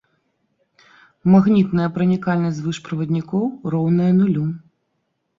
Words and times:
Магнітная 1.33 1.89
пранікальнасць 1.97 2.57
звышправаднікоў 2.61 3.43
роўная 3.75 4.09
нулю. 4.21 4.47